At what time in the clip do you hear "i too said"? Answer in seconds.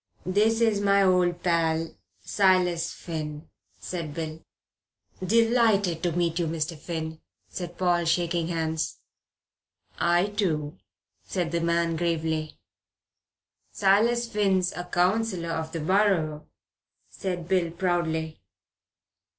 9.99-11.51